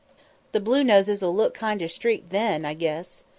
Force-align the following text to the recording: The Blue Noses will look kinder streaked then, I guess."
The 0.51 0.59
Blue 0.59 0.83
Noses 0.83 1.21
will 1.21 1.35
look 1.35 1.53
kinder 1.53 1.87
streaked 1.87 2.31
then, 2.31 2.65
I 2.65 2.73
guess." 2.73 3.23